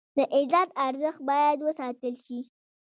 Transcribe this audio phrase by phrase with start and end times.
[0.17, 2.39] د عزت ارزښت باید وساتل شي.